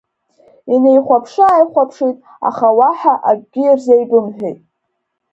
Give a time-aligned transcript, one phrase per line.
[0.73, 2.17] Инеихәаԥшы-ааихәаԥшит,
[2.49, 4.59] аха уаҳа акгьы рзеибымҳәеит.